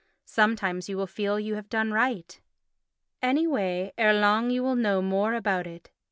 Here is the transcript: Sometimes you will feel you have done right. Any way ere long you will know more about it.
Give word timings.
Sometimes 0.25 0.89
you 0.89 0.97
will 0.97 1.05
feel 1.05 1.39
you 1.39 1.53
have 1.53 1.69
done 1.69 1.91
right. 1.91 2.41
Any 3.21 3.45
way 3.45 3.93
ere 3.99 4.15
long 4.15 4.49
you 4.49 4.63
will 4.63 4.75
know 4.75 4.99
more 4.99 5.35
about 5.35 5.67
it. 5.67 5.91